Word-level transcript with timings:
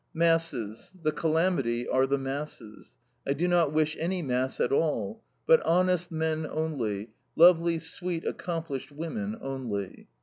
Masses! 0.15 0.89
The 1.03 1.11
calamity 1.11 1.87
are 1.87 2.07
the 2.07 2.17
masses. 2.17 2.95
I 3.27 3.33
do 3.33 3.47
not 3.47 3.71
wish 3.71 3.95
any 3.99 4.23
mass 4.23 4.59
at 4.59 4.71
all, 4.71 5.21
but 5.45 5.61
honest 5.61 6.11
men 6.11 6.47
only, 6.49 7.11
lovely, 7.35 7.77
sweet, 7.77 8.25
accomplished 8.25 8.91
women 8.91 9.37
only." 9.41 10.07